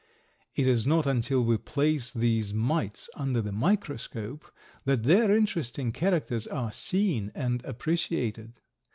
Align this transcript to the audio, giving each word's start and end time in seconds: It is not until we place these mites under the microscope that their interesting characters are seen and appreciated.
It 0.55 0.65
is 0.65 0.87
not 0.87 1.05
until 1.05 1.43
we 1.43 1.57
place 1.57 2.09
these 2.09 2.55
mites 2.55 3.07
under 3.13 3.39
the 3.39 3.51
microscope 3.51 4.51
that 4.85 5.03
their 5.03 5.29
interesting 5.35 5.91
characters 5.91 6.47
are 6.47 6.71
seen 6.71 7.31
and 7.35 7.63
appreciated. 7.65 8.53